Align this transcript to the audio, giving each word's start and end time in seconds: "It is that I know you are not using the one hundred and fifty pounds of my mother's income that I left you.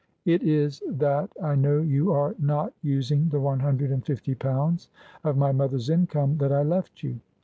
"It 0.25 0.41
is 0.41 0.81
that 0.89 1.29
I 1.43 1.53
know 1.53 1.79
you 1.79 2.11
are 2.11 2.33
not 2.39 2.73
using 2.81 3.29
the 3.29 3.39
one 3.39 3.59
hundred 3.59 3.91
and 3.91 4.03
fifty 4.03 4.33
pounds 4.33 4.89
of 5.23 5.37
my 5.37 5.51
mother's 5.51 5.91
income 5.91 6.39
that 6.39 6.51
I 6.51 6.63
left 6.63 7.03
you. 7.03 7.19